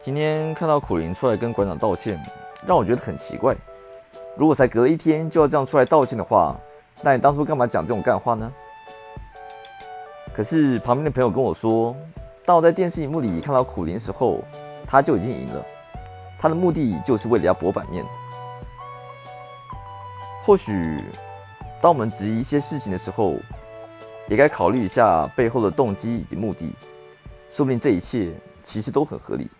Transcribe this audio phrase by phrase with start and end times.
[0.00, 2.22] 今天看到苦林出来跟馆长道歉，
[2.66, 3.54] 让我觉得很奇怪。
[4.36, 6.56] 如果才隔了一天就要这样出来道歉的话，
[7.02, 8.50] 那你当初干嘛讲这种干话呢？
[10.32, 11.94] 可是旁边的朋友跟我说，
[12.44, 14.38] 当我在电视荧幕里看到苦林时候，
[14.86, 15.64] 他就已经赢了。
[16.38, 18.04] 他的目的就是为了要博版面。
[20.44, 21.02] 或许，
[21.82, 23.34] 当我们质疑一些事情的时候，
[24.28, 26.72] 也该考虑一下背后的动机以及目的。
[27.50, 29.50] 说不定这一切其实都很合理。